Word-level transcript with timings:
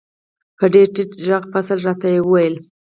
په 0.57 0.65
ډیر 0.73 0.87
ټیټ 0.95 1.11
غږ 1.27 1.43
فضل 1.53 1.77
را 1.85 1.93
ته 2.01 2.07
و 2.21 2.27
ویل: 2.31 2.55